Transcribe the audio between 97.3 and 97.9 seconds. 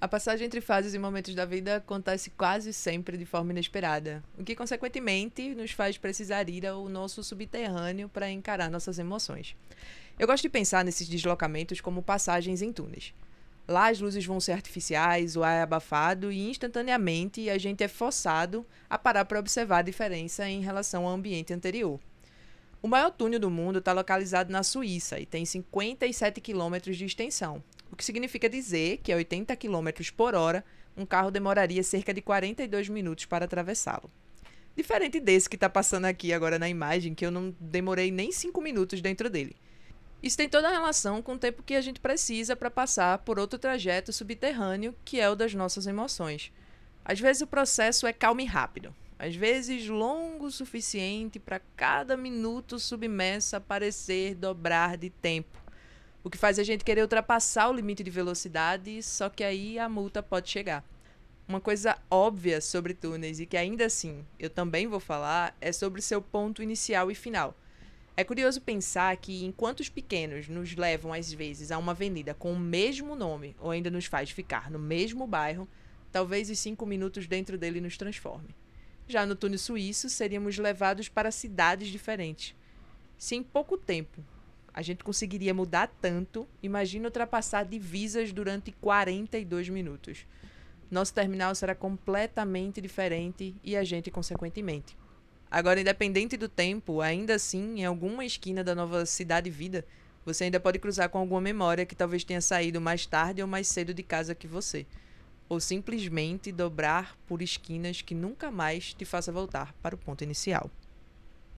assim, em